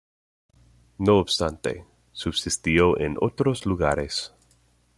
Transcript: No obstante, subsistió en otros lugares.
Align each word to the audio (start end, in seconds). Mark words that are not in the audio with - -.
No 0.97 1.19
obstante, 1.19 1.85
subsistió 2.11 2.97
en 2.99 3.17
otros 3.19 3.67
lugares. 3.67 4.33